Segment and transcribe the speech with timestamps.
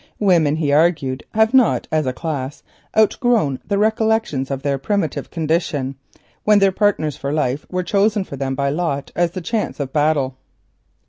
[0.17, 2.63] Women, he argued, have not, as a class,
[2.97, 5.93] outgrown the traditions of their primitive condition
[6.43, 9.93] when their partners for life were chosen for them by lot or the chance of
[9.93, 10.37] battle.